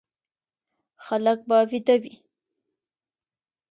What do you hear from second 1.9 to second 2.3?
وي،